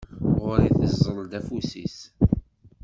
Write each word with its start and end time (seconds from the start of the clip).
Ɣur-i 0.41 0.69
teẓẓel-d 0.79 1.31
afus-is. 1.39 1.97